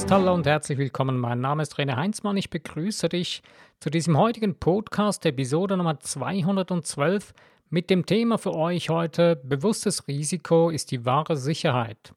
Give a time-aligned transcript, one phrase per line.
[0.00, 0.10] Podcast.
[0.12, 1.18] Hallo und herzlich willkommen.
[1.18, 2.36] Mein Name ist René Heinzmann.
[2.36, 3.42] Ich begrüße dich
[3.80, 7.34] zu diesem heutigen Podcast, Episode Nummer 212,
[7.68, 12.12] mit dem Thema für euch heute: Bewusstes Risiko ist die wahre Sicherheit.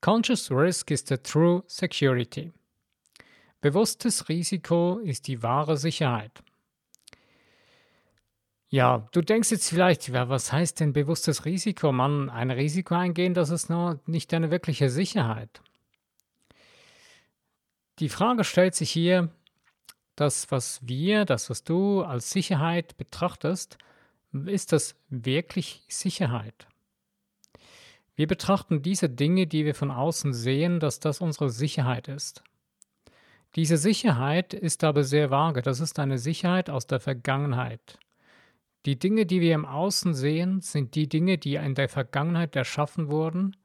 [0.00, 2.52] Conscious Risk is the true security.
[3.60, 6.42] Bewusstes Risiko ist die wahre Sicherheit.
[8.68, 11.92] Ja, du denkst jetzt vielleicht, was heißt denn bewusstes Risiko?
[11.92, 15.60] Man, ein Risiko eingehen, das ist nur nicht eine wirkliche Sicherheit.
[17.98, 19.30] Die Frage stellt sich hier,
[20.16, 23.78] das, was wir, das, was du als Sicherheit betrachtest,
[24.46, 26.66] ist das wirklich Sicherheit?
[28.14, 32.42] Wir betrachten diese Dinge, die wir von außen sehen, dass das unsere Sicherheit ist.
[33.54, 35.62] Diese Sicherheit ist aber sehr vage.
[35.62, 37.98] Das ist eine Sicherheit aus der Vergangenheit.
[38.84, 43.10] Die Dinge, die wir im Außen sehen, sind die Dinge, die in der Vergangenheit erschaffen
[43.10, 43.56] wurden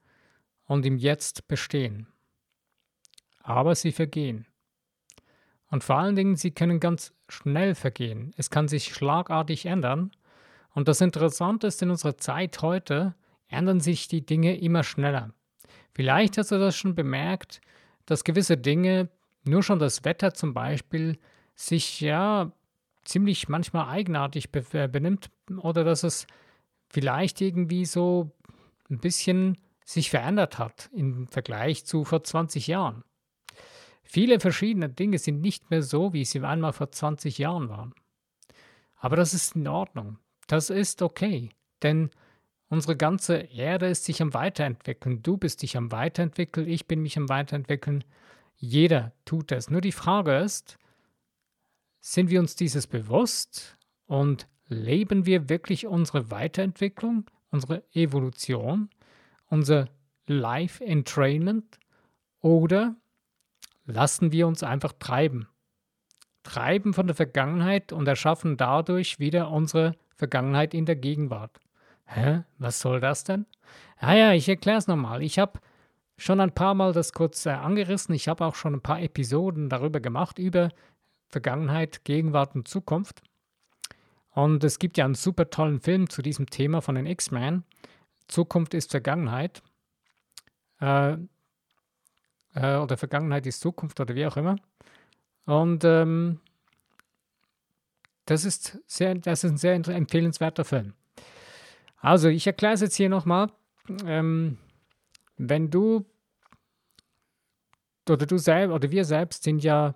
[0.65, 2.07] und im Jetzt bestehen.
[3.43, 4.45] Aber sie vergehen.
[5.69, 8.33] Und vor allen Dingen, sie können ganz schnell vergehen.
[8.37, 10.11] Es kann sich schlagartig ändern.
[10.73, 13.15] Und das Interessante ist, in unserer Zeit heute
[13.47, 15.33] ändern sich die Dinge immer schneller.
[15.93, 17.61] Vielleicht hast du das schon bemerkt,
[18.05, 19.09] dass gewisse Dinge,
[19.43, 21.17] nur schon das Wetter zum Beispiel,
[21.55, 22.51] sich ja
[23.03, 26.27] ziemlich manchmal eigenartig äh, benimmt oder dass es
[26.89, 28.31] vielleicht irgendwie so
[28.89, 33.03] ein bisschen sich verändert hat im Vergleich zu vor 20 Jahren.
[34.13, 37.93] Viele verschiedene Dinge sind nicht mehr so, wie sie einmal vor 20 Jahren waren.
[38.97, 40.17] Aber das ist in Ordnung.
[40.47, 42.09] Das ist okay, denn
[42.67, 45.23] unsere ganze Erde ist sich am Weiterentwickeln.
[45.23, 48.03] Du bist dich am Weiterentwickeln, ich bin mich am Weiterentwickeln.
[48.57, 49.69] Jeder tut es.
[49.69, 50.77] Nur die Frage ist,
[52.01, 58.89] sind wir uns dieses bewusst und leben wir wirklich unsere Weiterentwicklung, unsere Evolution,
[59.47, 59.87] unser
[60.27, 61.79] Life Entrainment
[62.41, 62.97] oder
[63.91, 65.47] lassen wir uns einfach treiben?
[66.43, 71.59] Treiben von der Vergangenheit und erschaffen dadurch wieder unsere Vergangenheit in der Gegenwart.
[72.05, 72.43] Hä?
[72.57, 73.45] Was soll das denn?
[73.97, 75.21] Ah ja, ich erkläre es nochmal.
[75.21, 75.59] Ich habe
[76.17, 78.13] schon ein paar Mal das kurz äh, angerissen.
[78.13, 80.69] Ich habe auch schon ein paar Episoden darüber gemacht, über
[81.29, 83.21] Vergangenheit, Gegenwart und Zukunft.
[84.31, 87.63] Und es gibt ja einen super tollen Film zu diesem Thema von den X-Men.
[88.27, 89.61] Zukunft ist Vergangenheit.
[90.79, 91.17] Äh,
[92.55, 94.55] äh, oder Vergangenheit ist Zukunft oder wie auch immer.
[95.45, 96.39] Und ähm,
[98.25, 100.93] das, ist sehr, das ist ein sehr empfehlenswerter Film.
[101.97, 103.51] Also, ich erkläre es jetzt hier nochmal.
[104.05, 104.57] Ähm,
[105.37, 106.05] wenn du
[108.09, 109.95] oder du selbst oder wir selbst sind ja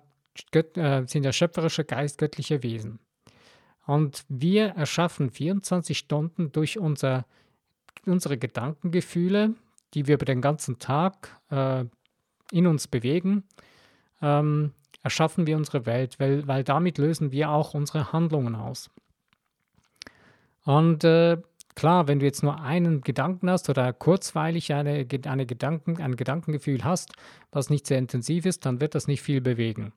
[0.50, 2.98] Gött, äh, sind ja schöpferische, geistgöttliche Wesen.
[3.86, 7.24] Und wir erschaffen 24 Stunden durch unser,
[8.04, 9.54] unsere Gedankengefühle,
[9.94, 11.84] die wir über den ganzen Tag äh,
[12.50, 13.44] in uns bewegen,
[14.22, 18.90] ähm, erschaffen wir unsere Welt, weil, weil damit lösen wir auch unsere Handlungen aus.
[20.64, 21.38] Und äh,
[21.76, 26.82] klar, wenn du jetzt nur einen Gedanken hast oder kurzweilig eine, eine Gedanken, ein Gedankengefühl
[26.82, 27.12] hast,
[27.52, 29.92] was nicht sehr intensiv ist, dann wird das nicht viel bewegen.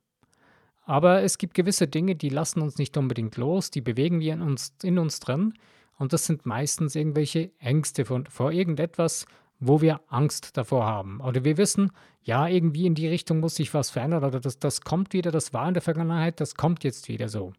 [0.83, 4.41] Aber es gibt gewisse Dinge, die lassen uns nicht unbedingt los, die bewegen wir in
[4.41, 5.53] uns, in uns drin.
[5.97, 9.25] Und das sind meistens irgendwelche Ängste von, vor irgendetwas,
[9.59, 11.19] wo wir Angst davor haben.
[11.21, 11.91] Oder wir wissen,
[12.23, 15.53] ja, irgendwie in die Richtung muss sich was verändern oder das, das kommt wieder, das
[15.53, 17.53] war in der Vergangenheit, das kommt jetzt wieder so.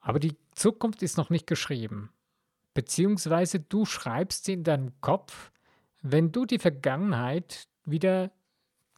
[0.00, 2.10] Aber die Zukunft ist noch nicht geschrieben.
[2.74, 5.52] Beziehungsweise du schreibst sie in deinem Kopf,
[6.02, 8.30] wenn du die Vergangenheit wieder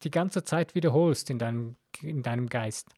[0.03, 2.89] die ganze Zeit wiederholst in deinem in deinem Geist,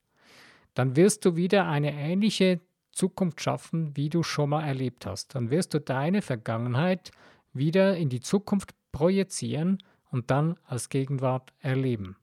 [0.75, 2.61] dann wirst du wieder eine ähnliche
[2.93, 5.35] Zukunft schaffen, wie du schon mal erlebt hast.
[5.35, 7.11] Dann wirst du deine Vergangenheit
[7.59, 12.17] wieder in die Zukunft projizieren und dann als Gegenwart erleben.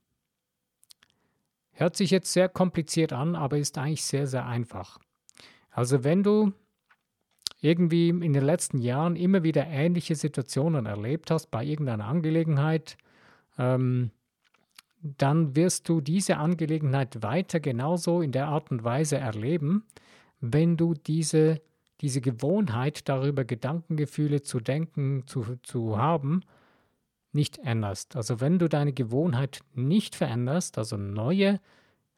[1.72, 4.98] Hört sich jetzt sehr kompliziert an, aber ist eigentlich sehr, sehr einfach.
[5.70, 6.52] Also wenn du
[7.60, 12.96] irgendwie in den letzten Jahren immer wieder ähnliche Situationen erlebt hast bei irgendeiner Angelegenheit,
[13.58, 14.10] ähm,
[15.00, 19.84] dann wirst du diese Angelegenheit weiter genauso in der Art und Weise erleben,
[20.40, 21.60] wenn du diese,
[22.00, 26.42] diese Gewohnheit darüber, Gedankengefühle zu denken, zu, zu haben,
[27.32, 28.16] nicht änderst.
[28.16, 31.60] Also wenn du deine Gewohnheit nicht veränderst, also neue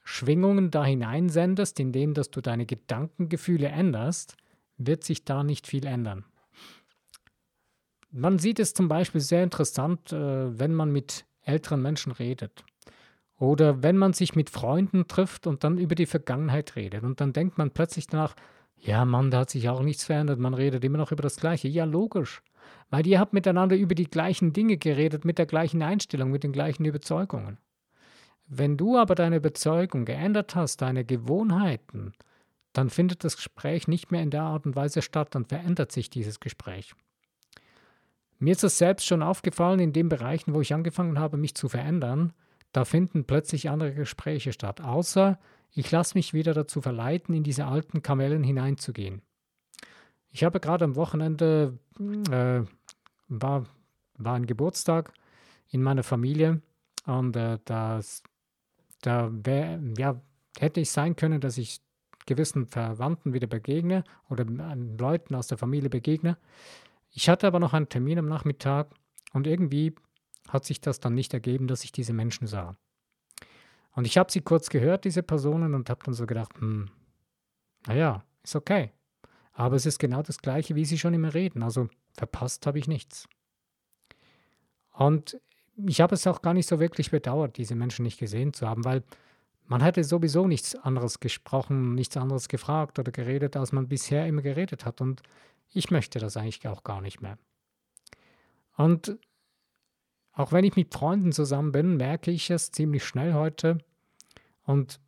[0.02, 4.36] Schwingungen da hineinsendest, indem dass du deine Gedankengefühle änderst,
[4.78, 6.24] wird sich da nicht viel ändern.
[8.10, 12.64] Man sieht es zum Beispiel sehr interessant, äh, wenn man mit älteren Menschen redet.
[13.38, 17.32] Oder wenn man sich mit Freunden trifft und dann über die Vergangenheit redet und dann
[17.32, 18.34] denkt man plötzlich danach,
[18.80, 21.68] ja Mann, da hat sich auch nichts verändert, man redet immer noch über das Gleiche.
[21.68, 22.42] Ja, logisch.
[22.90, 26.52] Weil ihr habt miteinander über die gleichen Dinge geredet, mit der gleichen Einstellung, mit den
[26.52, 27.58] gleichen Überzeugungen.
[28.46, 32.14] Wenn du aber deine Überzeugung geändert hast, deine Gewohnheiten,
[32.72, 36.08] dann findet das Gespräch nicht mehr in der Art und Weise statt, dann verändert sich
[36.08, 36.94] dieses Gespräch.
[38.38, 41.68] Mir ist es selbst schon aufgefallen, in den Bereichen, wo ich angefangen habe, mich zu
[41.68, 42.32] verändern,
[42.72, 45.38] da finden plötzlich andere Gespräche statt, außer
[45.74, 49.22] ich lasse mich wieder dazu verleiten, in diese alten Kamellen hineinzugehen.
[50.30, 51.78] Ich habe gerade am Wochenende,
[52.30, 52.62] äh,
[53.28, 53.66] war,
[54.16, 55.12] war ein Geburtstag
[55.70, 56.62] in meiner Familie
[57.06, 58.22] und äh, das,
[59.00, 60.20] da wär, ja,
[60.58, 61.80] hätte ich sein können, dass ich
[62.26, 66.36] gewissen Verwandten wieder begegne oder Leuten aus der Familie begegne.
[67.10, 68.90] Ich hatte aber noch einen Termin am Nachmittag
[69.32, 69.94] und irgendwie
[70.48, 72.76] hat sich das dann nicht ergeben, dass ich diese Menschen sah.
[73.98, 76.88] Und ich habe sie kurz gehört, diese Personen, und habe dann so gedacht, hm,
[77.88, 78.92] naja, ist okay.
[79.54, 81.64] Aber es ist genau das Gleiche, wie sie schon immer reden.
[81.64, 83.28] Also verpasst habe ich nichts.
[84.92, 85.40] Und
[85.84, 88.84] ich habe es auch gar nicht so wirklich bedauert, diese Menschen nicht gesehen zu haben,
[88.84, 89.02] weil
[89.66, 94.42] man hätte sowieso nichts anderes gesprochen, nichts anderes gefragt oder geredet, als man bisher immer
[94.42, 95.00] geredet hat.
[95.00, 95.22] Und
[95.72, 97.36] ich möchte das eigentlich auch gar nicht mehr.
[98.76, 99.18] Und
[100.34, 103.78] auch wenn ich mit Freunden zusammen bin, merke ich es ziemlich schnell heute
[104.68, 105.00] und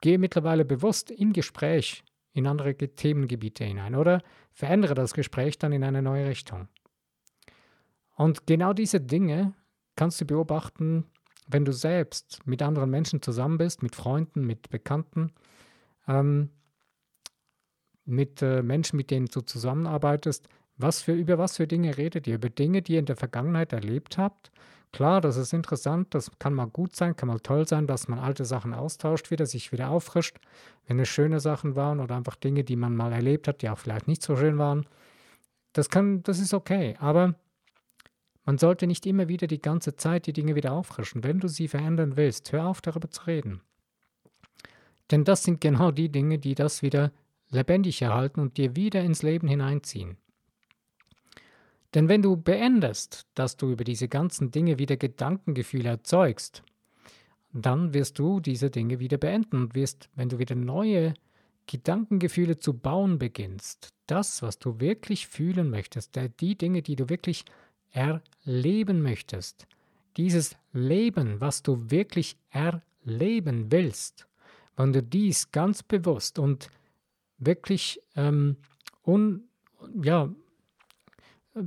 [0.00, 4.22] gehe mittlerweile bewusst im Gespräch in andere Themengebiete hinein oder
[4.52, 6.68] verändere das Gespräch dann in eine neue Richtung.
[8.14, 9.54] Und genau diese Dinge
[9.96, 11.06] kannst du beobachten,
[11.48, 15.32] wenn du selbst mit anderen Menschen zusammen bist, mit Freunden, mit Bekannten,
[16.06, 16.50] ähm,
[18.04, 22.36] mit äh, Menschen, mit denen du zusammenarbeitest, was für, über was für Dinge redet ihr?
[22.36, 24.52] Über Dinge, die ihr in der Vergangenheit erlebt habt?
[24.92, 28.18] Klar, das ist interessant, das kann mal gut sein, kann mal toll sein, dass man
[28.18, 30.38] alte Sachen austauscht wieder, sich wieder auffrischt,
[30.86, 33.78] wenn es schöne Sachen waren oder einfach Dinge, die man mal erlebt hat, die auch
[33.78, 34.86] vielleicht nicht so schön waren.
[35.72, 37.36] Das kann, das ist okay, aber
[38.44, 41.22] man sollte nicht immer wieder die ganze Zeit die Dinge wieder auffrischen.
[41.22, 43.60] Wenn du sie verändern willst, hör auf darüber zu reden.
[45.12, 47.12] Denn das sind genau die Dinge, die das wieder
[47.50, 50.16] lebendig erhalten und dir wieder ins Leben hineinziehen.
[51.94, 56.62] Denn wenn du beendest, dass du über diese ganzen Dinge wieder Gedankengefühle erzeugst,
[57.52, 61.14] dann wirst du diese Dinge wieder beenden und wirst, wenn du wieder neue
[61.66, 67.44] Gedankengefühle zu bauen beginnst, das, was du wirklich fühlen möchtest, die Dinge, die du wirklich
[67.90, 69.66] erleben möchtest,
[70.16, 74.26] dieses Leben, was du wirklich erleben willst,
[74.76, 76.70] wenn du dies ganz bewusst und
[77.38, 78.56] wirklich ähm,
[79.04, 79.44] un,
[80.02, 80.28] ja,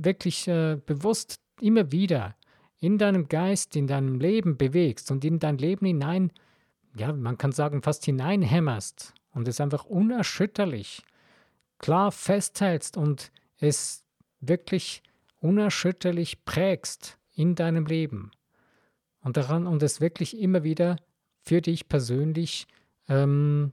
[0.02, 2.36] wirklich äh, bewusst immer wieder
[2.78, 6.32] in deinem Geist, in deinem Leben bewegst und in dein Leben hinein,
[6.96, 11.02] ja, man kann sagen, fast hineinhämmerst und es einfach unerschütterlich
[11.78, 14.04] klar festhältst und es
[14.40, 15.02] wirklich
[15.40, 18.30] unerschütterlich prägst in deinem Leben
[19.20, 20.96] und daran und es wirklich immer wieder
[21.42, 22.66] für dich persönlich
[23.08, 23.72] ähm,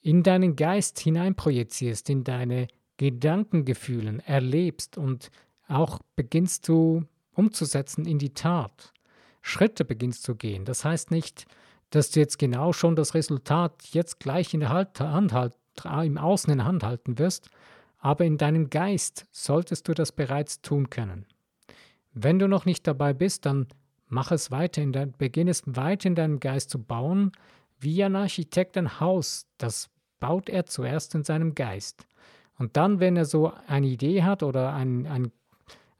[0.00, 2.68] in deinen Geist hineinprojizierst, in deine
[3.02, 5.32] Gedankengefühlen erlebst und
[5.66, 7.02] auch beginnst du
[7.34, 8.92] umzusetzen in die Tat,
[9.40, 10.64] Schritte beginnst zu gehen.
[10.64, 11.46] Das heißt nicht,
[11.90, 15.56] dass du jetzt genau schon das Resultat jetzt gleich in der Hand, Hand,
[16.04, 17.50] im Außen in der Hand halten wirst,
[17.98, 21.26] aber in deinem Geist solltest du das bereits tun können.
[22.12, 23.66] Wenn du noch nicht dabei bist, dann
[24.06, 27.32] mach es weiter, in dein, beginn es weiter in deinem Geist zu bauen,
[27.80, 32.06] wie ein Architekt ein Haus, das baut er zuerst in seinem Geist.
[32.62, 35.32] Und dann, wenn er so eine Idee hat oder ein, ein,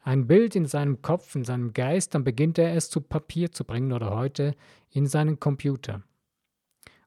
[0.05, 3.65] ein Bild in seinem Kopf, in seinem Geist, dann beginnt er es zu Papier zu
[3.65, 4.55] bringen oder heute
[4.89, 6.05] in seinen Computer.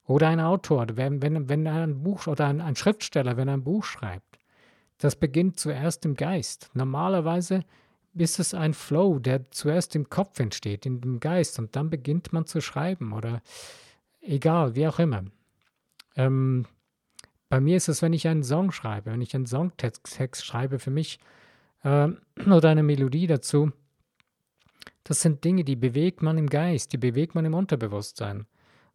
[0.04, 3.64] Oder ein Autor, wenn, wenn, wenn ein Buch oder ein, ein Schriftsteller, wenn er ein
[3.64, 4.40] Buch schreibt,
[4.98, 6.70] das beginnt zuerst im Geist.
[6.74, 7.64] Normalerweise
[8.14, 12.34] ist es ein Flow, der zuerst im Kopf entsteht, in dem Geist, und dann beginnt
[12.34, 13.42] man zu schreiben oder
[14.20, 15.24] egal, wie auch immer.
[16.18, 16.66] Ähm,
[17.56, 20.92] bei mir ist es, wenn ich einen Song schreibe, wenn ich einen Songtext schreibe für
[20.92, 21.20] mich
[21.86, 22.10] äh,
[22.52, 23.72] oder eine Melodie dazu,
[25.06, 28.46] das sind Dinge, die bewegt man im Geist, die bewegt man im Unterbewusstsein.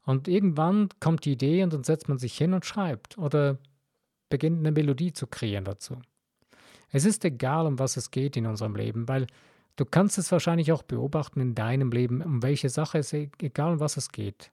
[0.05, 3.57] Und irgendwann kommt die Idee und dann setzt man sich hin und schreibt oder
[4.29, 5.97] beginnt eine Melodie zu kreieren dazu.
[6.91, 9.27] Es ist egal, um was es geht in unserem Leben, weil
[9.77, 13.81] du kannst es wahrscheinlich auch beobachten in deinem Leben, um welche Sache es egal, um
[13.81, 14.51] was es geht.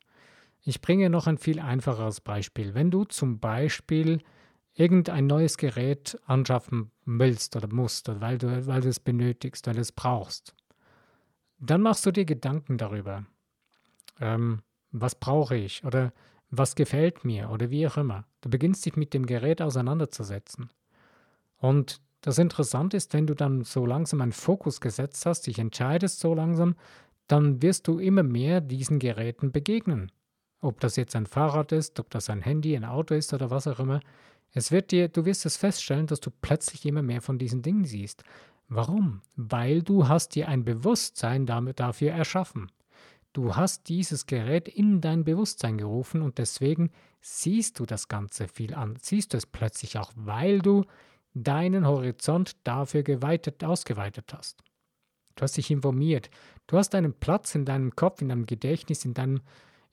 [0.68, 2.74] Ich bringe noch ein viel einfacheres Beispiel.
[2.74, 4.22] Wenn du zum Beispiel
[4.74, 9.76] irgendein neues Gerät anschaffen willst oder musst, oder weil, du, weil du es benötigst, weil
[9.76, 10.54] du es brauchst,
[11.58, 13.26] dann machst du dir Gedanken darüber.
[14.20, 16.12] Ähm, was brauche ich oder
[16.50, 18.26] was gefällt mir oder wie auch immer.
[18.42, 20.70] Du beginnst dich mit dem Gerät auseinanderzusetzen.
[21.60, 26.20] Und das Interessante ist, wenn du dann so langsam einen Fokus gesetzt hast, dich entscheidest
[26.20, 26.76] so langsam,
[27.28, 30.12] dann wirst du immer mehr diesen Geräten begegnen.
[30.62, 33.68] Ob das jetzt ein Fahrrad ist, ob das ein Handy, ein Auto ist oder was
[33.68, 34.00] auch immer.
[34.54, 37.86] Es wird dir, du wirst es feststellen, dass du plötzlich immer mehr von diesen Dingen
[37.86, 38.24] siehst.
[38.70, 39.22] Warum?
[39.36, 42.72] Weil du hast dir ein Bewusstsein damit dafür erschaffen.
[43.34, 46.90] Du hast dieses Gerät in dein Bewusstsein gerufen und deswegen
[47.22, 48.98] siehst du das Ganze viel an.
[49.00, 50.86] Siehst du es plötzlich auch, weil du
[51.34, 54.64] deinen Horizont dafür geweitet, ausgeweitet hast.
[55.36, 56.30] Du hast dich informiert.
[56.66, 59.42] Du hast einen Platz in deinem Kopf, in deinem Gedächtnis, in deinem,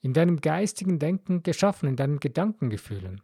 [0.01, 3.21] in deinem geistigen Denken geschaffen, in deinen Gedankengefühlen.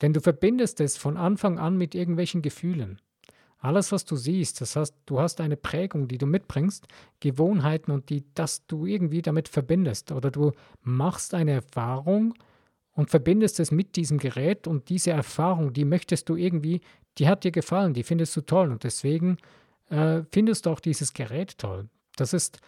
[0.00, 3.00] Denn du verbindest es von Anfang an mit irgendwelchen Gefühlen.
[3.60, 6.86] Alles, was du siehst, das heißt, du hast eine Prägung, die du mitbringst,
[7.18, 10.12] Gewohnheiten und die, dass du irgendwie damit verbindest.
[10.12, 12.34] Oder du machst eine Erfahrung
[12.92, 16.80] und verbindest es mit diesem Gerät und diese Erfahrung, die möchtest du irgendwie,
[17.18, 19.38] die hat dir gefallen, die findest du toll und deswegen
[19.90, 21.88] äh, findest du auch dieses Gerät toll.
[22.16, 22.60] Das ist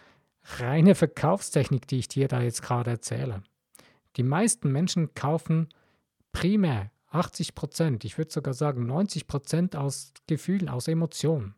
[0.58, 3.42] reine Verkaufstechnik, die ich dir da jetzt gerade erzähle.
[4.16, 5.68] Die meisten Menschen kaufen
[6.32, 11.54] primär 80 Prozent, ich würde sogar sagen 90 Prozent aus Gefühlen, aus Emotionen.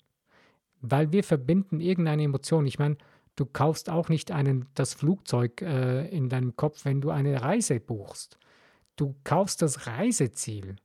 [0.80, 2.66] Weil wir verbinden irgendeine Emotion.
[2.66, 2.96] Ich meine,
[3.36, 7.80] du kaufst auch nicht einen, das Flugzeug äh, in deinem Kopf, wenn du eine Reise
[7.80, 8.38] buchst.
[8.96, 10.76] Du kaufst das Reiseziel.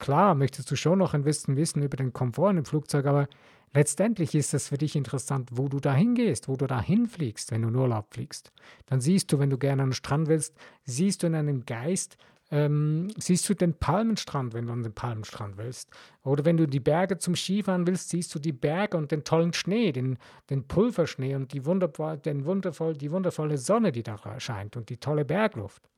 [0.00, 3.28] Klar, möchtest du schon noch ein bisschen wissen über den Komfort dem Flugzeug, aber
[3.74, 7.62] letztendlich ist es für dich interessant, wo du dahin gehst, wo du dahin fliegst, wenn
[7.62, 8.50] du in Urlaub fliegst.
[8.86, 12.16] Dann siehst du, wenn du gerne an den Strand willst, siehst du in deinem Geist,
[12.50, 15.90] ähm, siehst du den Palmenstrand, wenn du an den Palmenstrand willst.
[16.22, 19.52] Oder wenn du die Berge zum Skifahren willst, siehst du die Berge und den tollen
[19.52, 20.16] Schnee, den,
[20.48, 24.96] den Pulverschnee und die, wundervoll, den wundervoll, die wundervolle Sonne, die da scheint und die
[24.96, 25.90] tolle Bergluft.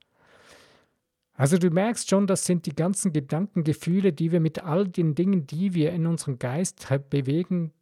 [1.34, 5.14] Also du merkst schon, das sind die ganzen Gedanken, Gefühle, die wir mit all den
[5.14, 7.72] Dingen, die wir in unserem Geist bewegen,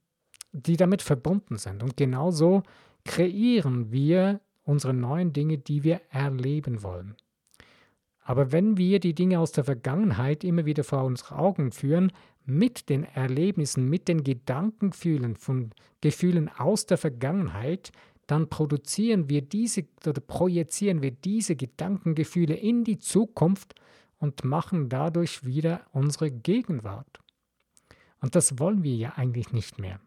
[0.52, 1.82] die damit verbunden sind.
[1.82, 2.62] Und genauso
[3.04, 7.16] kreieren wir unsere neuen Dinge, die wir erleben wollen.
[8.22, 12.12] Aber wenn wir die Dinge aus der Vergangenheit immer wieder vor unsere Augen führen,
[12.44, 17.92] mit den Erlebnissen, mit den Gedankengefühlen von Gefühlen aus der Vergangenheit,
[18.30, 23.74] dann produzieren wir diese oder projizieren wir diese Gedankengefühle in die Zukunft
[24.18, 27.18] und machen dadurch wieder unsere Gegenwart.
[28.20, 29.98] Und das wollen wir ja eigentlich nicht mehr.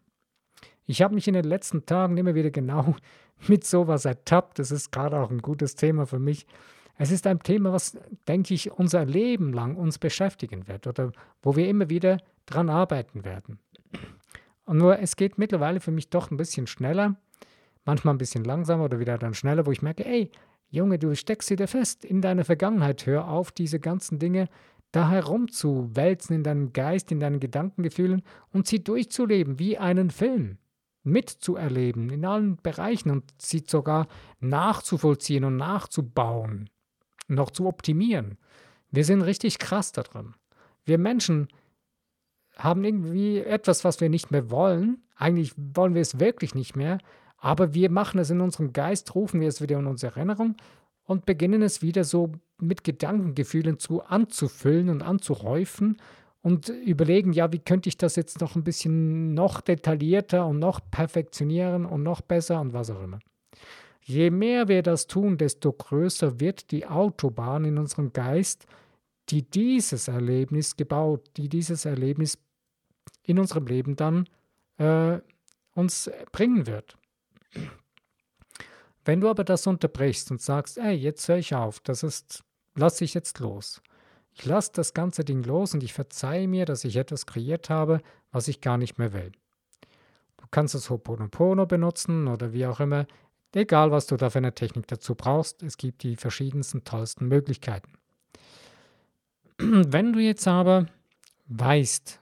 [0.86, 2.96] Ich habe mich in den letzten Tagen immer wieder genau
[3.48, 4.58] mit sowas ertappt.
[4.58, 6.46] Das ist gerade auch ein gutes Thema für mich.
[6.96, 11.12] Es ist ein Thema, was, denke ich, unser Leben lang uns beschäftigen wird oder
[11.42, 13.58] wo wir immer wieder dran arbeiten werden.
[14.64, 17.16] Und nur es geht mittlerweile für mich doch ein bisschen schneller,
[17.84, 20.30] manchmal ein bisschen langsamer oder wieder dann schneller, wo ich merke, ey,
[20.68, 24.48] Junge, du steckst wieder fest in deiner Vergangenheit, hör auf, diese ganzen Dinge
[24.90, 28.22] da herumzuwälzen in deinem Geist, in deinen Gedankengefühlen
[28.52, 30.58] und sie durchzuleben wie einen Film
[31.02, 34.06] mitzuerleben in allen Bereichen und sie sogar
[34.40, 36.70] nachzuvollziehen und nachzubauen
[37.28, 38.38] noch zu optimieren.
[38.90, 40.34] Wir sind richtig krass da drin.
[40.84, 41.48] Wir Menschen
[42.56, 45.02] haben irgendwie etwas, was wir nicht mehr wollen.
[45.16, 46.98] Eigentlich wollen wir es wirklich nicht mehr,
[47.44, 50.56] aber wir machen es in unserem Geist, rufen wir es wieder in unsere Erinnerung
[51.04, 55.98] und beginnen es wieder so mit Gedankengefühlen zu anzufüllen und anzuhäufen
[56.40, 60.80] und überlegen, ja, wie könnte ich das jetzt noch ein bisschen noch detaillierter und noch
[60.90, 63.18] perfektionieren und noch besser und was auch immer.
[64.00, 68.64] Je mehr wir das tun, desto größer wird die Autobahn in unserem Geist,
[69.28, 72.38] die dieses Erlebnis gebaut, die dieses Erlebnis
[73.22, 74.30] in unserem Leben dann
[74.78, 75.18] äh,
[75.74, 76.96] uns bringen wird.
[79.04, 82.42] Wenn du aber das unterbrichst und sagst, ey, jetzt höre ich auf, das ist,
[82.74, 83.82] lasse ich jetzt los.
[84.32, 88.00] Ich lasse das ganze Ding los und ich verzeihe mir, dass ich etwas kreiert habe,
[88.32, 89.32] was ich gar nicht mehr will.
[90.38, 93.06] Du kannst das Hoponopono benutzen oder wie auch immer.
[93.54, 97.92] Egal, was du da für eine Technik dazu brauchst, es gibt die verschiedensten, tollsten Möglichkeiten.
[99.58, 100.86] Wenn du jetzt aber
[101.46, 102.20] weißt,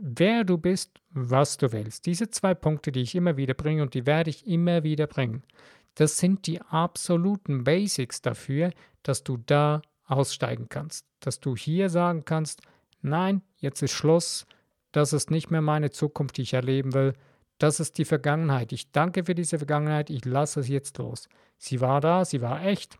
[0.00, 3.94] wer du bist, was du willst, diese zwei Punkte, die ich immer wieder bringe und
[3.94, 5.42] die werde ich immer wieder bringen,
[5.94, 8.70] das sind die absoluten Basics dafür,
[9.02, 12.62] dass du da aussteigen kannst, dass du hier sagen kannst,
[13.00, 14.46] nein, jetzt ist Schluss,
[14.92, 17.14] das ist nicht mehr meine Zukunft, die ich erleben will,
[17.58, 18.72] das ist die Vergangenheit.
[18.72, 20.10] Ich danke für diese Vergangenheit.
[20.10, 21.28] Ich lasse es jetzt los.
[21.56, 22.98] Sie war da, sie war echt.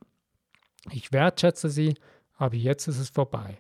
[0.91, 1.95] Ich wertschätze sie,
[2.37, 3.59] aber jetzt ist es vorbei.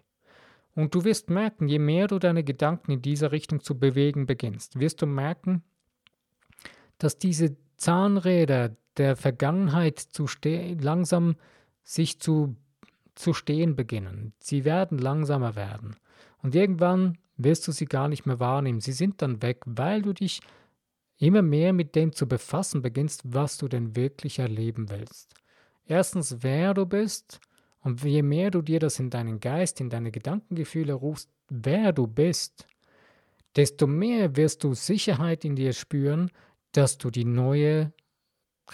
[0.77, 4.79] Und du wirst merken, je mehr du deine Gedanken in dieser Richtung zu bewegen beginnst,
[4.79, 5.65] wirst du merken,
[6.99, 11.37] dass diese Zahnräder der Vergangenheit zu langsam
[11.83, 12.57] sich zu,
[13.15, 14.35] zu stehen beginnen.
[14.39, 15.97] Sie werden langsamer werden.
[16.43, 18.81] Und irgendwann wirst du sie gar nicht mehr wahrnehmen.
[18.81, 20.41] Sie sind dann weg, weil du dich
[21.19, 25.35] immer mehr mit dem zu befassen beginnst, was du denn wirklich erleben willst.
[25.87, 27.41] Erstens, wer du bist,
[27.87, 32.09] und je mehr du dir das in deinen Geist, in deine Gedankengefühle rufst, wer du
[32.09, 32.67] bist,
[33.55, 36.33] desto mehr wirst du Sicherheit in dir spüren,
[36.73, 37.93] dass du die neue,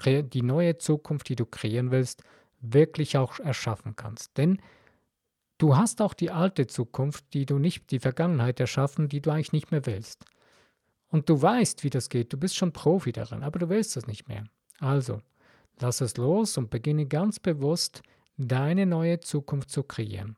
[0.06, 2.22] die neue Zukunft, die du kreieren willst,
[2.60, 4.38] wirklich auch erschaffen kannst.
[4.38, 4.62] Denn
[5.58, 9.52] du hast auch die alte Zukunft, die du nicht, die Vergangenheit erschaffen, die du eigentlich
[9.52, 10.24] nicht mehr willst.
[11.08, 14.06] Und du weißt, wie das geht, du bist schon Profi darin, aber du willst das
[14.06, 14.44] nicht mehr.
[14.80, 15.20] Also,
[15.80, 18.00] lass es los und beginne ganz bewusst,
[18.36, 20.36] deine neue Zukunft zu kreieren.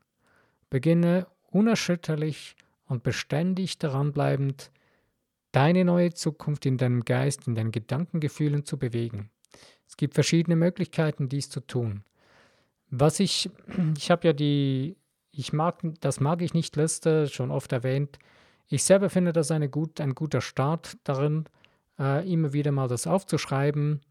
[0.69, 2.55] Beginne unerschütterlich
[2.87, 4.71] und beständig daran bleibend,
[5.51, 9.29] deine neue Zukunft in deinem Geist, in deinen Gedankengefühlen zu bewegen.
[9.87, 12.03] Es gibt verschiedene Möglichkeiten, dies zu tun.
[12.89, 13.49] Was ich,
[13.97, 14.97] ich habe ja die,
[15.31, 18.19] ich mag, das mag ich nicht Liste, schon oft erwähnt.
[18.67, 21.45] Ich selber finde das eine gut, ein guter Start darin,
[21.99, 24.01] äh, immer wieder mal das aufzuschreiben.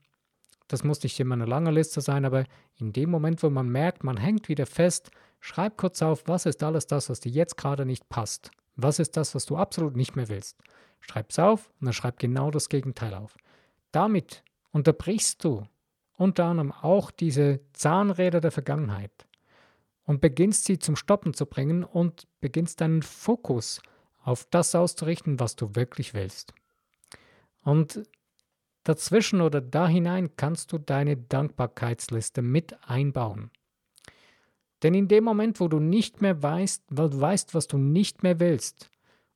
[0.69, 2.45] Das muss nicht immer eine lange Liste sein, aber
[2.77, 6.63] in dem Moment, wo man merkt, man hängt wieder fest, schreib kurz auf, was ist
[6.63, 8.51] alles das, was dir jetzt gerade nicht passt.
[8.77, 10.59] Was ist das, was du absolut nicht mehr willst?
[11.01, 13.37] Schreib es auf und dann schreib genau das Gegenteil auf.
[13.93, 14.43] Damit
[14.73, 15.67] unterbrichst du
[16.17, 19.27] unter anderem auch diese Zahnräder der Vergangenheit
[20.05, 23.81] und beginnst sie zum Stoppen zu bringen und beginnst deinen Fokus
[24.23, 26.55] auf das auszurichten, was du wirklich willst.
[27.63, 28.03] Und
[28.85, 33.51] dazwischen oder da hinein kannst du deine Dankbarkeitsliste mit einbauen.
[34.83, 38.23] Denn in dem Moment, wo du nicht mehr weißt, weil du weißt, was du nicht
[38.23, 38.91] mehr willst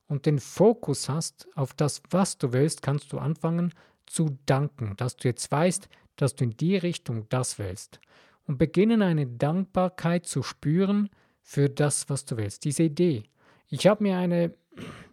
[0.07, 3.73] und den Fokus hast auf das, was du willst, kannst du anfangen
[4.05, 7.99] zu danken, dass du jetzt weißt, dass du in die Richtung das willst
[8.45, 11.09] und beginnen eine Dankbarkeit zu spüren
[11.41, 13.23] für das, was du willst, diese Idee.
[13.69, 14.53] Ich habe mir eine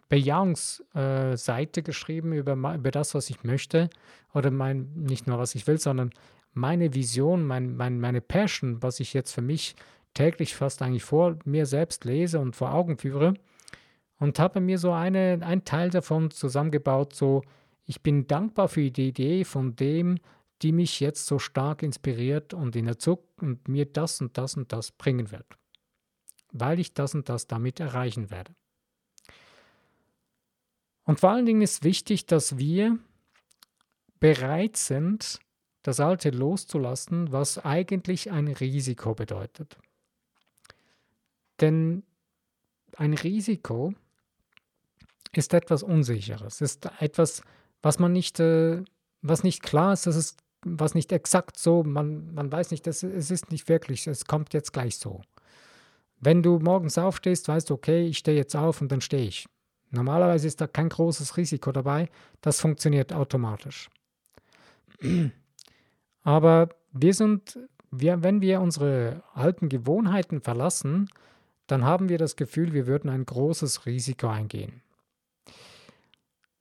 [0.09, 3.91] Bejahungsseite äh, geschrieben über, über das, was ich möchte
[4.35, 6.11] oder mein, nicht nur was ich will, sondern
[6.53, 9.77] meine Vision, mein, mein, meine Passion, was ich jetzt für mich
[10.15, 13.35] täglich fast eigentlich vor mir selbst lese und vor Augen führe
[14.19, 17.43] und habe mir so eine, ein Teil davon zusammengebaut, so
[17.85, 20.19] ich bin dankbar für die Idee von dem,
[20.63, 24.73] die mich jetzt so stark inspiriert und in der Zukunft mir das und das und
[24.73, 25.47] das bringen wird,
[26.53, 28.55] weil ich das und das damit erreichen werde.
[31.07, 32.99] Und vor allen Dingen ist wichtig, dass wir
[34.21, 35.39] bereit sind,
[35.83, 39.79] das Alte loszulassen, was eigentlich ein Risiko bedeutet.
[41.61, 42.03] Denn
[42.97, 43.95] ein Risiko
[45.33, 47.43] ist etwas Unsicheres, ist etwas,
[47.83, 48.83] was man nicht, äh,
[49.23, 53.05] was nicht klar ist, das ist was nicht exakt so, man, man weiß nicht, das,
[53.05, 55.23] es ist nicht wirklich, es kommt jetzt gleich so.
[56.19, 59.47] Wenn du morgens aufstehst, weißt du, okay, ich stehe jetzt auf und dann stehe ich.
[59.97, 62.09] Normalerweise ist da kein großes Risiko dabei,
[62.41, 63.91] das funktioniert automatisch.
[66.23, 67.59] Aber wir sind,
[67.91, 71.09] wir, wenn wir unsere alten Gewohnheiten verlassen,
[71.67, 74.83] dann haben wir das Gefühl, wir würden ein großes Risiko eingehen.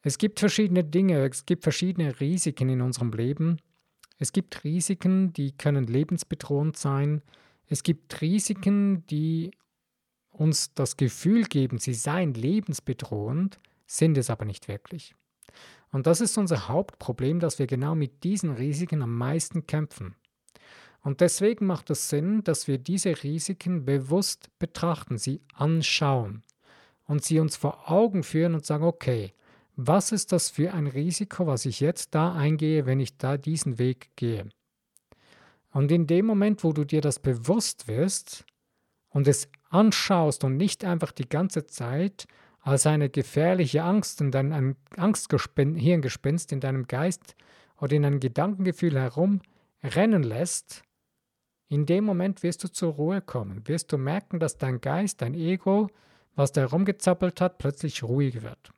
[0.02, 3.58] Es gibt verschiedene Dinge, es gibt verschiedene Risiken in unserem Leben.
[4.20, 7.22] Es gibt Risiken, die können lebensbedrohend sein.
[7.68, 9.52] Es gibt Risiken, die
[10.38, 15.16] uns das Gefühl geben, sie seien lebensbedrohend, sind es aber nicht wirklich.
[15.92, 20.16] Und das ist unser Hauptproblem, dass wir genau mit diesen Risiken am meisten kämpfen.
[21.02, 26.44] Und deswegen macht es Sinn, dass wir diese Risiken bewusst betrachten, sie anschauen
[27.06, 29.34] und sie uns vor Augen führen und sagen, okay,
[29.76, 33.78] was ist das für ein Risiko, was ich jetzt da eingehe, wenn ich da diesen
[33.78, 34.50] Weg gehe?
[35.72, 38.46] Und in dem Moment, wo du dir das bewusst wirst
[39.10, 42.28] und es anschaust und nicht einfach die ganze Zeit
[42.62, 47.36] als eine gefährliche Angst und ein, Angstgespinst, in deinem Geist
[47.80, 50.84] oder in einem Gedankengefühl herumrennen lässt,
[51.68, 55.34] in dem Moment wirst du zur Ruhe kommen, wirst du merken, dass dein Geist, dein
[55.34, 55.90] Ego,
[56.36, 58.72] was da herumgezappelt hat, plötzlich ruhig wird.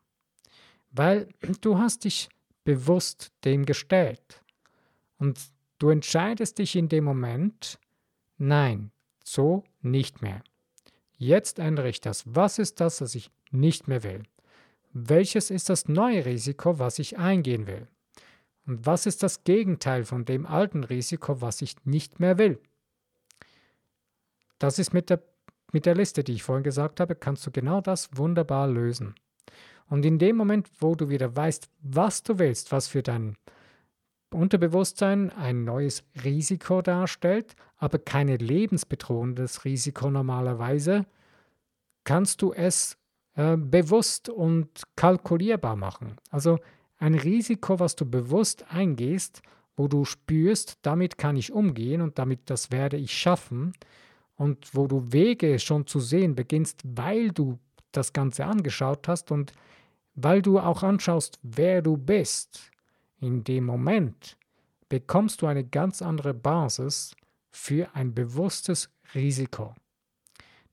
[0.91, 1.27] Weil
[1.61, 2.29] du hast dich
[2.63, 4.43] bewusst dem gestellt.
[5.17, 5.39] Und
[5.79, 7.79] du entscheidest dich in dem Moment,
[8.37, 8.91] nein,
[9.23, 10.43] so nicht mehr.
[11.17, 12.23] Jetzt ändere ich das.
[12.25, 14.23] Was ist das, was ich nicht mehr will?
[14.93, 17.87] Welches ist das neue Risiko, was ich eingehen will?
[18.65, 22.59] Und was ist das Gegenteil von dem alten Risiko, was ich nicht mehr will?
[24.59, 25.23] Das ist mit der,
[25.71, 29.15] mit der Liste, die ich vorhin gesagt habe, kannst du genau das wunderbar lösen.
[29.87, 33.37] Und in dem Moment, wo du wieder weißt, was du willst, was für dein
[34.31, 41.05] Unterbewusstsein ein neues Risiko darstellt, aber kein lebensbedrohendes Risiko normalerweise,
[42.03, 42.97] kannst du es
[43.35, 46.17] äh, bewusst und kalkulierbar machen.
[46.31, 46.57] Also
[46.99, 49.41] Ein Risiko, was du bewusst eingehst,
[49.75, 53.73] wo du spürst, damit kann ich umgehen und damit das werde ich schaffen
[54.35, 57.59] und wo du Wege schon zu sehen beginnst, weil du
[57.91, 59.53] das Ganze angeschaut hast und
[60.15, 62.71] weil du auch anschaust, wer du bist.
[63.19, 64.37] In dem Moment
[64.89, 67.15] bekommst du eine ganz andere Basis
[67.49, 69.75] für ein bewusstes Risiko.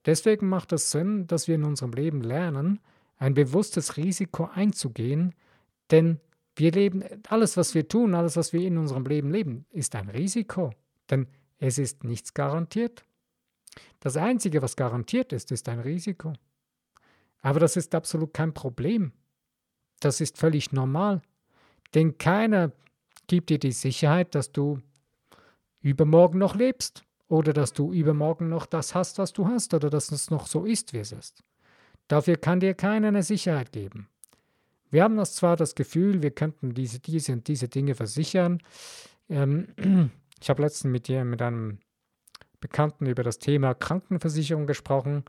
[0.04, 2.80] Deswegen macht es Sinn, dass wir in unserem Leben lernen,
[3.16, 5.34] ein bewusstes Risiko einzugehen,
[5.90, 6.20] denn
[6.56, 10.08] wir leben, alles, was wir tun, alles, was wir in unserem Leben leben, ist ein
[10.08, 10.72] Risiko,
[11.10, 11.26] denn
[11.58, 13.04] es ist nichts garantiert.
[14.00, 16.34] Das Einzige, was garantiert ist, ist ein Risiko.
[17.40, 19.12] Aber das ist absolut kein Problem.
[20.00, 21.22] Das ist völlig normal,
[21.94, 22.72] denn keiner
[23.26, 24.80] gibt dir die Sicherheit, dass du
[25.80, 30.10] übermorgen noch lebst oder dass du übermorgen noch das hast, was du hast oder dass
[30.12, 31.42] es noch so ist, wie es ist.
[32.08, 34.08] Dafür kann dir keiner eine Sicherheit geben.
[34.90, 38.60] Wir haben das zwar das Gefühl, wir könnten diese, diese und diese Dinge versichern.
[39.28, 39.68] Ähm,
[40.40, 41.78] ich habe letztens mit dir, mit einem
[42.60, 45.24] Bekannten über das Thema Krankenversicherung gesprochen,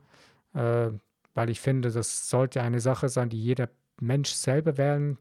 [0.54, 0.90] äh,
[1.34, 3.68] weil ich finde, das sollte eine Sache sein, die jeder
[4.00, 5.18] Mensch selber wählen,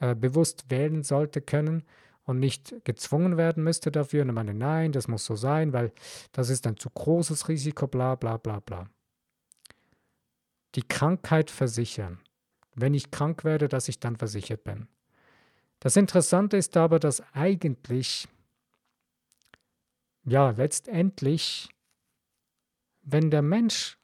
[0.00, 1.84] äh, bewusst wählen sollte können
[2.24, 4.22] und nicht gezwungen werden müsste dafür.
[4.22, 5.92] Und meine, nein, das muss so sein, weil
[6.32, 8.88] das ist ein zu großes Risiko, bla bla bla bla
[10.76, 12.20] die Krankheit versichern.
[12.74, 14.86] Wenn ich krank werde, dass ich dann versichert bin.
[15.80, 18.28] Das Interessante ist aber, dass eigentlich,
[20.24, 21.70] ja, letztendlich,
[23.02, 23.98] wenn der Mensch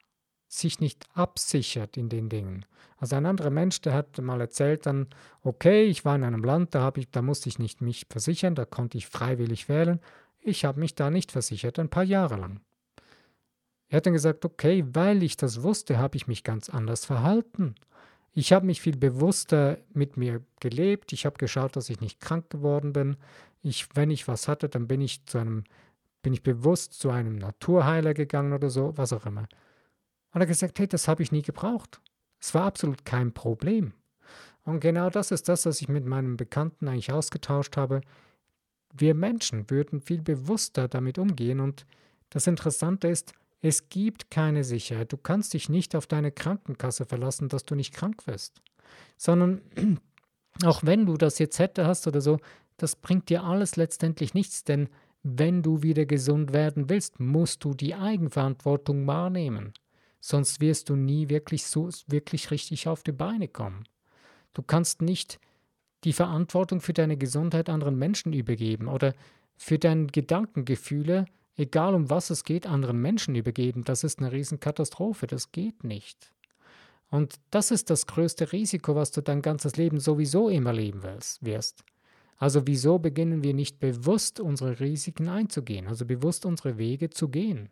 [0.53, 2.67] sich nicht absichert in den Dingen.
[2.99, 5.09] Also ein anderer Mensch, der hat mal erzählt dann,
[5.43, 8.65] okay, ich war in einem Land, da, ich, da musste ich nicht mich versichern, da
[8.65, 10.01] konnte ich freiwillig wählen.
[10.41, 12.61] Ich habe mich da nicht versichert, ein paar Jahre lang.
[13.89, 17.75] Er hat dann gesagt, okay, weil ich das wusste, habe ich mich ganz anders verhalten.
[18.35, 21.13] Ich habe mich viel bewusster mit mir gelebt.
[21.13, 23.17] Ich habe geschaut, dass ich nicht krank geworden bin.
[23.63, 25.65] Ich, wenn ich was hatte, dann bin ich zu einem,
[26.23, 29.47] bin ich bewusst zu einem Naturheiler gegangen oder so, was auch immer.
[30.33, 32.01] Und er hat gesagt, hey, das habe ich nie gebraucht.
[32.41, 33.93] Es war absolut kein Problem.
[34.65, 38.01] Und genau das ist das, was ich mit meinem Bekannten eigentlich ausgetauscht habe.
[38.95, 41.61] Wir Menschen würden viel bewusster damit umgehen.
[41.61, 41.87] Und
[42.31, 45.13] das Interessante ist, es gibt keine Sicherheit.
[45.13, 48.61] Du kannst dich nicht auf deine Krankenkasse verlassen, dass du nicht krank wirst.
[49.17, 49.63] Sondern
[50.65, 52.39] auch wenn du das jetzt hätte hast oder so,
[52.77, 54.89] das bringt dir alles letztendlich nichts, denn
[55.23, 59.73] wenn du wieder gesund werden willst, musst du die Eigenverantwortung wahrnehmen.
[60.25, 63.85] Sonst wirst du nie wirklich so wirklich richtig auf die Beine kommen.
[64.55, 65.39] Du kannst nicht
[66.05, 69.13] die Verantwortung für deine Gesundheit anderen Menschen übergeben oder
[69.59, 75.27] für deine Gedankengefühle egal um was es geht, anderen Menschen übergeben, das ist eine Riesenkatastrophe,
[75.27, 76.33] das geht nicht.
[77.11, 81.85] Und das ist das größte Risiko, was du dein ganzes Leben sowieso immer leben wirst.
[82.39, 87.69] Also wieso beginnen wir nicht bewusst unsere Risiken einzugehen, also bewusst unsere Wege zu gehen?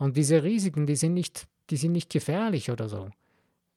[0.00, 3.10] Und diese Risiken, die sind nicht, die sind nicht gefährlich oder so.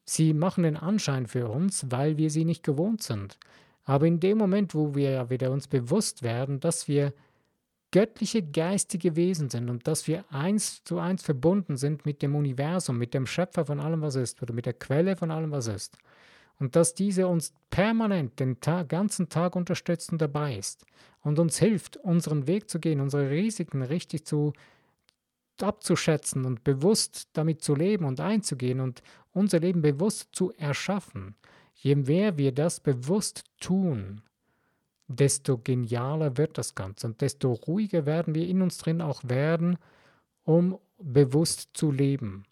[0.05, 3.37] Sie machen den Anschein für uns, weil wir sie nicht gewohnt sind.
[3.83, 7.13] Aber in dem Moment, wo wir wieder uns bewusst werden, dass wir
[7.91, 12.97] göttliche geistige Wesen sind und dass wir eins zu eins verbunden sind mit dem Universum,
[12.97, 15.97] mit dem Schöpfer von allem, was ist, oder mit der Quelle von allem, was ist.
[16.57, 20.85] Und dass diese uns permanent den Tag, ganzen Tag unterstützt und dabei ist
[21.21, 24.53] und uns hilft, unseren Weg zu gehen, unsere Risiken richtig zu
[25.63, 31.35] abzuschätzen und bewusst damit zu leben und einzugehen und unser Leben bewusst zu erschaffen.
[31.75, 34.21] Je mehr wir das bewusst tun,
[35.07, 39.77] desto genialer wird das Ganze und desto ruhiger werden wir in uns drin auch werden,
[40.43, 42.45] um bewusst zu leben.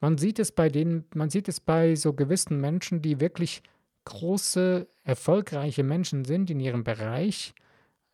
[0.00, 3.62] Man sieht es bei denen, man sieht es bei so gewissen Menschen, die wirklich
[4.04, 7.54] große, erfolgreiche Menschen sind in ihrem Bereich.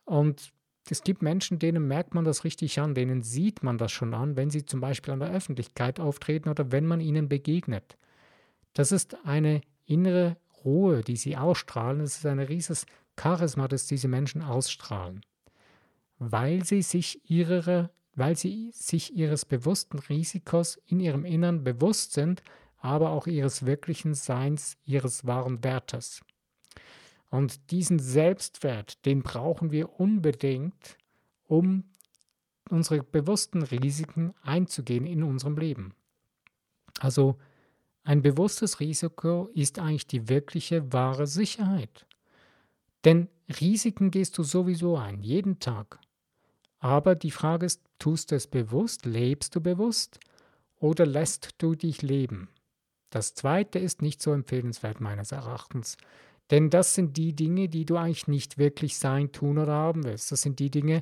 [0.05, 0.51] Und
[0.89, 4.35] es gibt Menschen, denen merkt man das richtig an, denen sieht man das schon an,
[4.35, 7.97] wenn sie zum Beispiel an der Öffentlichkeit auftreten oder wenn man ihnen begegnet.
[8.73, 12.01] Das ist eine innere Ruhe, die sie ausstrahlen.
[12.01, 12.85] Es ist ein rieses
[13.19, 15.21] Charisma, das diese Menschen ausstrahlen,
[16.19, 22.43] weil sie sich ihrer, weil sie sich ihres bewussten Risikos in ihrem Innern bewusst sind,
[22.77, 26.21] aber auch ihres wirklichen Seins, ihres wahren Wertes.
[27.33, 30.99] Und diesen Selbstwert, den brauchen wir unbedingt,
[31.47, 31.83] um
[32.69, 35.95] unsere bewussten Risiken einzugehen in unserem Leben.
[36.99, 37.39] Also
[38.03, 42.05] ein bewusstes Risiko ist eigentlich die wirkliche wahre Sicherheit.
[43.03, 45.97] Denn Risiken gehst du sowieso ein, jeden Tag.
[46.77, 50.19] Aber die Frage ist, tust du es bewusst, lebst du bewusst
[50.75, 52.49] oder lässt du dich leben?
[53.09, 55.97] Das zweite ist nicht so empfehlenswert meines Erachtens.
[56.51, 60.31] Denn das sind die Dinge, die du eigentlich nicht wirklich sein, tun oder haben willst.
[60.31, 61.01] Das sind die Dinge,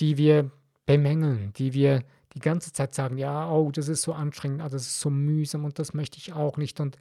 [0.00, 0.50] die wir
[0.86, 2.02] bemängeln, die wir
[2.34, 5.64] die ganze Zeit sagen, ja, oh, das ist so anstrengend, oh, das ist so mühsam
[5.64, 6.96] und das möchte ich auch nicht und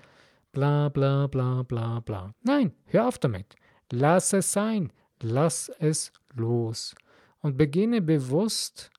[0.51, 2.33] bla bla bla bla bla.
[2.41, 3.55] Nein, hör auf damit.
[3.91, 4.91] Lass es sein.
[5.21, 6.95] Lass es los.
[7.39, 8.89] Und beginne bewusst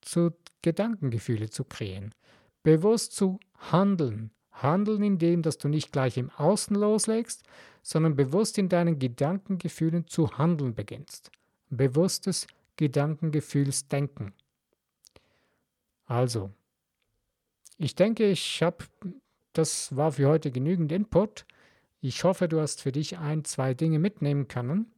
[0.00, 2.14] zu Gedankengefühle zu kreieren.
[2.62, 3.38] Bewusst zu
[3.70, 4.30] handeln.
[4.50, 7.44] Handeln in dem, dass du nicht gleich im Außen loslegst,
[7.86, 11.30] sondern bewusst in deinen Gedankengefühlen zu handeln beginnst.
[11.70, 14.32] Bewusstes Gedankengefühlsdenken.
[16.04, 16.50] Also,
[17.78, 18.78] ich denke, ich habe,
[19.52, 21.46] das war für heute genügend Input.
[22.00, 24.90] Ich hoffe, du hast für dich ein, zwei Dinge mitnehmen können.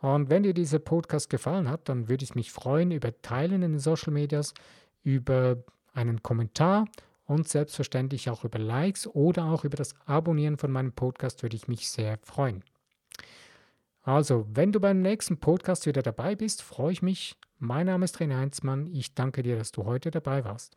[0.00, 3.72] Und wenn dir dieser Podcast gefallen hat, dann würde ich mich freuen über Teilen in
[3.72, 4.54] den Social Medias,
[5.02, 6.88] über einen Kommentar
[7.32, 11.66] und selbstverständlich auch über Likes oder auch über das Abonnieren von meinem Podcast würde ich
[11.66, 12.62] mich sehr freuen.
[14.02, 17.36] Also, wenn du beim nächsten Podcast wieder dabei bist, freue ich mich.
[17.58, 18.86] Mein Name ist René Heinzmann.
[18.86, 20.76] Ich danke dir, dass du heute dabei warst.